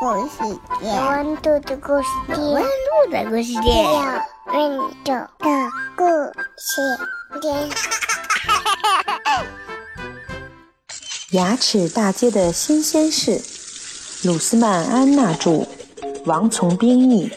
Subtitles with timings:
[0.00, 3.84] 故事店，温度的故事店，温度的故事店，
[4.46, 6.04] 温度的故
[6.56, 6.80] 事
[7.42, 7.68] 店。
[11.32, 13.42] 牙齿大街的新鲜事，
[14.26, 15.66] 鲁斯曼安娜著，
[16.24, 17.30] 王从兵译。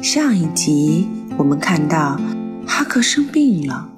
[0.00, 2.16] 上一集我们看到
[2.68, 3.88] 哈克生病了，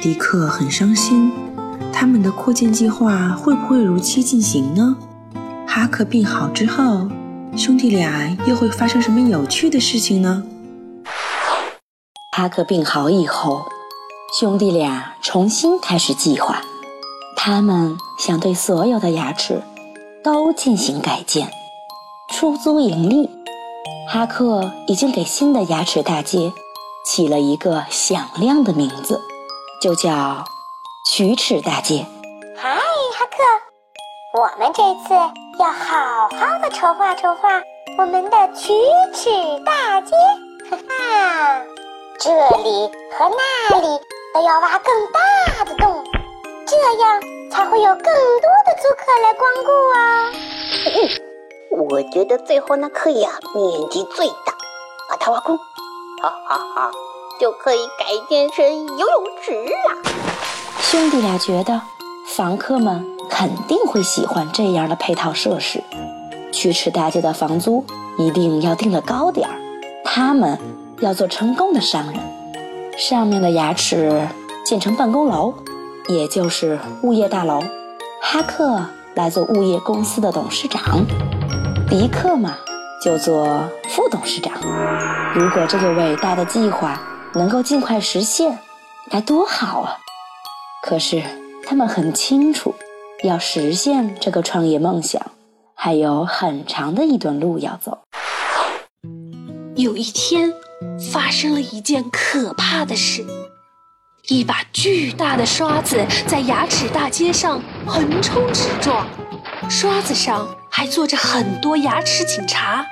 [0.00, 1.32] 迪克很伤心。
[1.96, 4.96] 他们的扩建计划会不会如期进行呢？
[5.64, 7.08] 哈克病好之后，
[7.56, 10.42] 兄弟俩又会发生什么有趣的事情呢？
[12.36, 13.66] 哈克病好以后，
[14.38, 16.60] 兄弟俩重新开始计划。
[17.36, 19.62] 他们想对所有的牙齿
[20.22, 21.48] 都进行改建，
[22.32, 23.30] 出租盈利。
[24.08, 26.52] 哈克已经给新的牙齿大街
[27.06, 29.20] 起了一个响亮的名字，
[29.80, 30.44] 就叫。
[31.04, 32.06] 龋齿大街，
[32.56, 35.14] 嗨，哈克，我们这次
[35.60, 37.62] 要好好的筹划筹划
[37.98, 39.30] 我们的龋齿
[39.64, 40.16] 大街，
[40.70, 41.62] 哈哈，
[42.18, 44.00] 这里和那里
[44.32, 46.02] 都要挖更大的洞，
[46.66, 50.32] 这样才会有更多的租客来光顾啊。
[51.70, 54.54] 我觉得最后那颗牙面积最大，
[55.10, 55.58] 把它挖空，
[56.22, 56.90] 哈哈哈，
[57.38, 58.64] 就可以改建成
[58.96, 60.23] 游泳池了。
[60.90, 61.80] 兄弟俩觉得，
[62.36, 65.82] 房客们肯定会喜欢这样的配套设施。
[66.52, 67.84] 龋齿大街的房租
[68.18, 69.54] 一定要定得高点儿。
[70.04, 70.58] 他们
[71.00, 72.14] 要做成功的商人。
[72.98, 74.28] 上面的牙齿
[74.64, 75.54] 建成办公楼，
[76.06, 77.60] 也就是物业大楼。
[78.20, 81.04] 哈克来做物业公司的董事长，
[81.88, 82.54] 迪克嘛
[83.02, 83.46] 就做
[83.88, 84.52] 副董事长。
[85.34, 87.00] 如果这个伟大的计划
[87.32, 88.58] 能够尽快实现，
[89.10, 89.98] 该多好啊！
[90.86, 91.22] 可是，
[91.66, 92.74] 他们很清楚，
[93.22, 95.32] 要实现这个创业梦想，
[95.74, 98.00] 还有很长的一段路要走。
[99.76, 100.52] 有一天，
[101.10, 103.24] 发生了一件可怕的事：
[104.28, 109.06] 一把巨大的刷子在牙齿大街上横冲直撞，
[109.70, 112.84] 刷子上还坐着很多牙齿警察。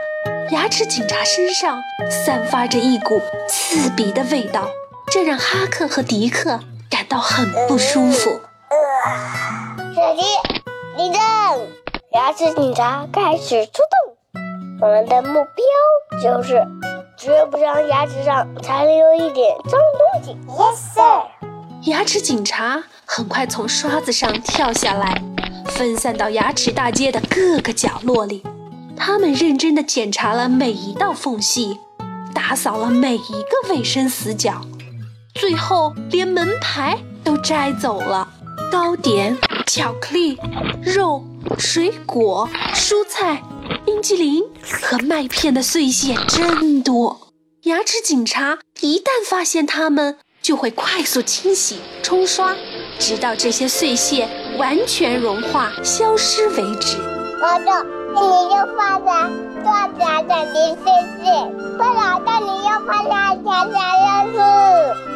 [0.50, 1.78] 牙齿警察身上
[2.10, 4.66] 散发着一股刺鼻的味道，
[5.10, 6.58] 这让哈克和迪克。
[6.92, 8.38] 感到很不舒服。
[9.94, 10.20] 小鸡，
[10.98, 11.20] 立正！
[12.12, 14.42] 牙齿警察开始出动。
[14.78, 16.62] 我们的目标就是
[17.16, 20.36] 绝不让牙齿上残留一点脏东西。
[20.46, 21.22] Yes, sir。
[21.90, 25.18] 牙齿警察很快从刷子上跳下来，
[25.68, 28.44] 分散到牙齿大街的各个角落里。
[28.94, 31.80] 他们认真地检查了每一道缝隙，
[32.34, 34.60] 打扫了每一个卫生死角。
[35.34, 38.28] 最后，连门牌都摘走了。
[38.70, 40.38] 糕点、巧克力、
[40.82, 41.24] 肉、
[41.58, 43.42] 水果、蔬菜、
[43.84, 47.32] 冰激凌和麦片的碎屑真多。
[47.62, 52.54] 牙齿警察一旦发现它们，就会快速清洗、冲刷，
[52.98, 54.28] 直到这些碎屑
[54.58, 56.98] 完全融化、消失为止。
[57.40, 57.64] 老豆，
[58.14, 59.30] 你又发了
[59.64, 63.10] 刷子上的碎屑，不老豆，你又发了
[63.44, 65.11] 牙牙牙齿。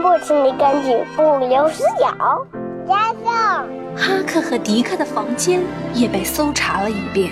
[0.00, 2.46] 全部清理干净，不留死角。
[2.88, 5.60] 加上哈克和迪克的房间
[5.92, 7.30] 也被搜查了一遍，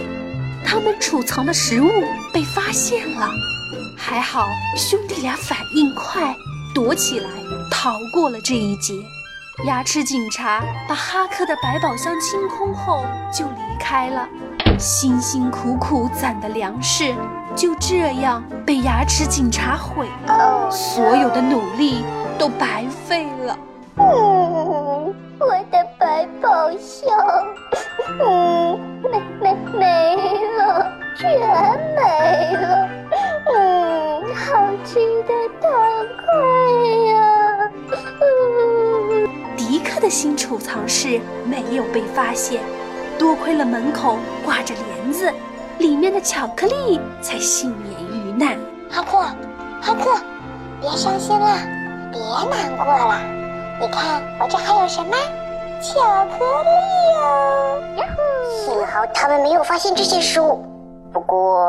[0.62, 1.88] 他们储藏的食物
[2.30, 3.26] 被发现了。
[3.96, 4.46] 还好
[4.76, 6.36] 兄弟俩反应快，
[6.74, 7.30] 躲起来
[7.70, 8.92] 逃过了这一劫。
[9.64, 13.02] 牙齿警察把哈克的百宝箱清空后
[13.32, 14.28] 就离开了，
[14.78, 17.14] 辛辛苦苦攒的粮食
[17.56, 22.04] 就这样被牙齿警察毁了，所有的努力。
[22.38, 23.58] 都白费了。
[23.96, 27.10] 嗯，我的百宝箱，
[28.24, 30.16] 嗯，没没没
[30.56, 31.28] 了，全
[31.96, 32.88] 没了。
[33.52, 35.68] 嗯，好吃的糖
[36.24, 36.32] 块
[37.10, 37.70] 呀。
[38.20, 42.62] 嗯，迪克的新储藏室没有被发现，
[43.18, 45.32] 多亏了门口挂着帘子，
[45.78, 48.56] 里面的巧克力才幸免于难。
[48.88, 49.18] 哈克，
[49.80, 50.20] 哈克，
[50.80, 51.58] 别伤心了。
[52.10, 53.20] 别难过了，
[53.80, 55.16] 你看我这还有什么
[55.80, 56.70] 巧克力
[57.22, 57.80] 哦！
[58.64, 60.64] 幸好他们没有发现这些食物。
[61.12, 61.60] 不过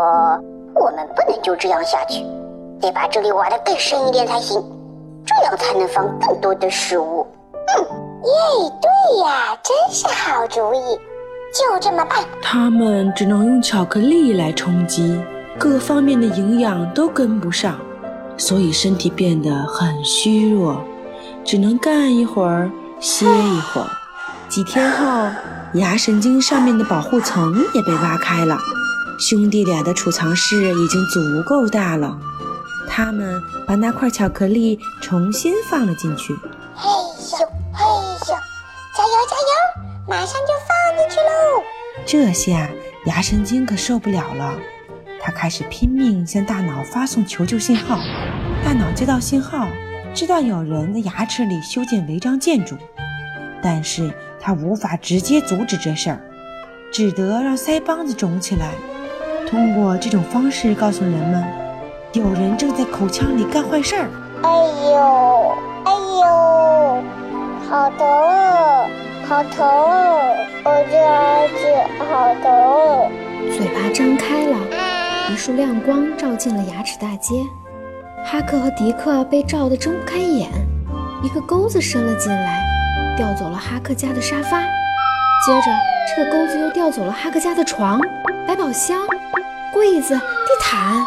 [0.75, 2.25] 我们不能就这样下去，
[2.81, 4.61] 得把这里挖得更深一点才行，
[5.25, 7.25] 这样才能放更多的食物。
[7.53, 7.83] 嗯，
[8.25, 10.99] 耶，对呀，真是好主意，
[11.53, 12.23] 就这么办。
[12.41, 15.23] 他们只能用巧克力来充饥，
[15.57, 17.79] 各方面的营养都跟不上。
[18.39, 20.83] 所以身体变得很虚弱，
[21.45, 23.87] 只能干一会儿歇一会儿。
[24.47, 25.29] 几天后，
[25.73, 28.57] 牙神经上面的保护层也被挖开了，
[29.19, 32.17] 兄弟俩的储藏室已经足够大了。
[32.87, 36.33] 他们把那块巧克力重新放了进去。
[36.73, 36.89] 嘿
[37.19, 37.37] 咻
[37.73, 37.85] 嘿
[38.19, 41.63] 咻，加油加油，马上就放进去喽！
[42.05, 42.69] 这下
[43.05, 44.55] 牙神经可受不了了，
[45.21, 47.99] 他开始拼命向大脑发送求救信号。
[48.63, 49.67] 大脑接到信号，
[50.13, 52.75] 知道有人在牙齿里修建违章建筑，
[53.61, 56.19] 但是他无法直接阻止这事儿，
[56.91, 58.71] 只得让腮帮子肿起来，
[59.49, 61.43] 通过这种方式告诉人们，
[62.13, 64.09] 有人正在口腔里干坏事儿。
[64.43, 64.49] 哎
[64.91, 65.91] 呦哎
[66.21, 67.03] 呦，
[67.67, 68.87] 好疼啊，
[69.27, 70.19] 好疼啊！
[70.63, 71.61] 我这儿子
[72.05, 72.47] 好疼。
[73.57, 74.57] 嘴巴张开了，
[75.31, 77.35] 一束亮光照进了牙齿大街。
[78.25, 80.49] 哈克和迪克被照得睁不开眼，
[81.23, 82.61] 一个钩子伸了进来，
[83.17, 84.61] 调走了哈克家的沙发。
[85.45, 85.71] 接着，
[86.15, 87.99] 这个钩子又调走了哈克家的床、
[88.47, 89.07] 百宝箱、
[89.73, 90.21] 柜子、地
[90.61, 91.03] 毯，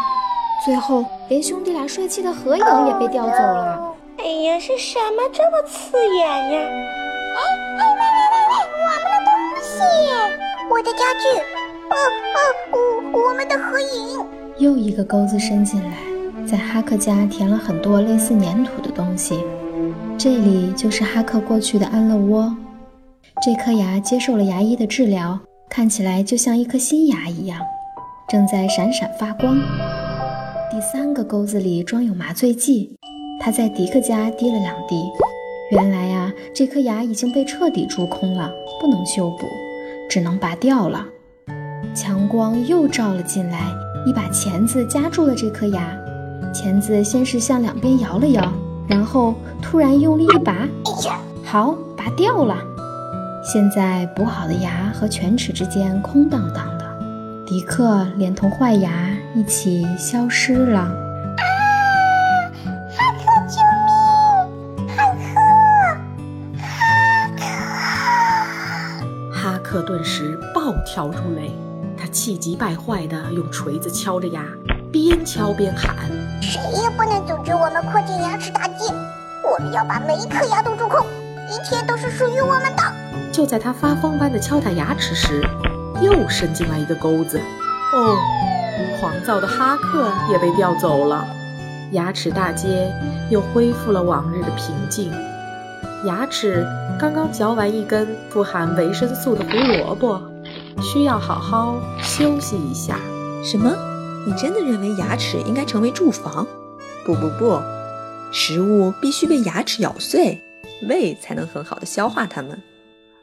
[0.64, 3.94] 最后连兄弟俩帅气的合影也被调走了。
[4.19, 6.61] 哎呀，是什么这么刺眼呀？
[7.35, 7.41] 哎
[7.79, 9.31] 哎喂喂喂喂，我们的东
[9.62, 9.73] 西，
[10.70, 11.25] 我的家具，
[11.88, 11.94] 哦
[12.35, 12.38] 哦，
[13.12, 14.26] 我我们的合影。
[14.58, 16.12] 又一个钩子伸进来。
[16.47, 19.39] 在哈克家填了很多类似粘土的东西，
[20.19, 22.55] 这里就是哈克过去的安乐窝。
[23.43, 25.39] 这颗牙接受了牙医的治疗，
[25.71, 27.61] 看起来就像一颗新牙一样，
[28.29, 29.56] 正在闪闪发光。
[30.71, 32.97] 第三个钩子里装有麻醉剂，
[33.41, 35.03] 他在迪克家滴了两滴。
[35.71, 38.50] 原来呀，这颗牙已经被彻底蛀空了，
[38.81, 39.47] 不能修补，
[40.11, 41.06] 只能拔掉了。
[41.94, 43.71] 强光又照了进来，
[44.06, 45.99] 一把钳子夹住了这颗牙。
[46.53, 48.53] 钳子先是向两边摇了摇，
[48.87, 50.69] 然后突然用力一拔，
[51.45, 52.57] 好，拔掉了。
[53.43, 56.85] 现在补好的牙和犬齿之间空荡荡的，
[57.47, 60.81] 迪克连同坏牙一起消失了。
[60.81, 60.93] 啊！
[62.95, 63.57] 哈克，救
[64.87, 64.87] 命！
[64.95, 66.67] 哈克，哈
[69.33, 69.33] 克！
[69.33, 71.51] 哈克顿时暴跳如雷，
[71.97, 74.45] 他气急败坏地用锤子敲着牙。
[74.93, 75.97] 边敲边喊
[76.43, 78.93] ：“谁也不能阻止我们扩建牙齿大街！
[79.49, 81.06] 我们要把每一颗牙都蛀空，
[81.49, 82.83] 一切都是属于我们的。”
[83.33, 85.41] 就在他发疯般的敲打牙齿时，
[86.00, 87.41] 又伸进来一个钩子。
[87.94, 88.17] 哦，
[88.99, 91.25] 狂躁的哈克也被调走了。
[91.93, 92.93] 牙齿大街
[93.31, 95.12] 又恢复了往日的平静。
[96.05, 96.67] 牙齿
[96.99, 100.21] 刚刚嚼完一根富含维生素的胡萝卜，
[100.83, 102.97] 需要好好休息一下。
[103.44, 103.71] 什么？
[104.25, 106.47] 你真的认为牙齿应该成为住房？
[107.05, 107.61] 不不不，
[108.31, 110.41] 食物必须被牙齿咬碎，
[110.89, 112.63] 胃才能很好的消化它们。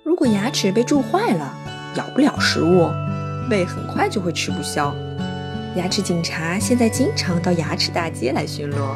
[0.03, 1.53] 如果牙齿被蛀坏了，
[1.95, 2.89] 咬不了食物，
[3.49, 4.93] 胃很快就会吃不消。
[5.75, 8.95] 牙齿警察现在经常到牙齿大街来巡逻，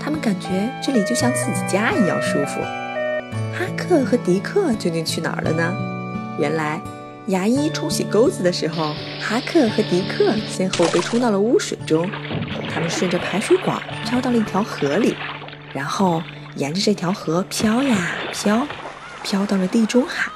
[0.00, 2.60] 他们感觉这里就像自己家一样舒服。
[3.52, 5.74] 哈克和迪克究竟去哪儿了呢？
[6.38, 6.80] 原来。
[7.26, 12.08] 牙医冲洗钩子的时候，哈克和迪克先后被冲到了污水中。
[12.72, 15.16] 他们顺着排水管飘到了一条河里，
[15.72, 16.22] 然后
[16.54, 18.66] 沿着这条河飘呀飘，
[19.24, 20.30] 飘到了地中海。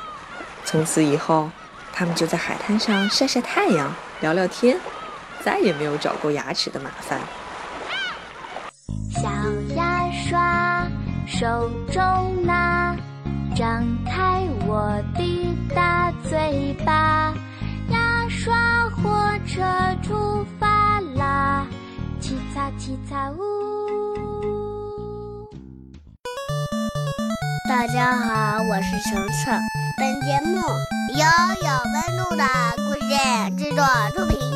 [0.64, 1.48] 从此以后，
[1.92, 4.76] 他们就在海滩上晒晒太阳、聊聊天，
[5.44, 7.20] 再也没有找过牙齿的麻烦。
[9.10, 9.30] 小
[9.76, 10.88] 牙刷，
[11.26, 12.69] 手中拿。
[13.60, 17.34] 张开我的大嘴巴，
[17.90, 19.12] 牙刷火
[19.46, 19.60] 车
[20.02, 21.66] 出发啦！
[22.22, 23.36] 叽嚓叽嚓呜。
[27.68, 29.60] 大家好，我是程程。
[29.98, 31.26] 本节目由
[31.60, 32.42] 有温度的
[32.78, 33.10] 故事
[33.58, 33.84] 制作
[34.16, 34.49] 出品。